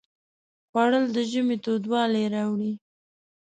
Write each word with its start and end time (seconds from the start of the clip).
خوړل 0.69 1.05
د 1.15 1.17
ژمي 1.31 1.57
تودوالی 1.63 2.25
راوړي 2.35 2.71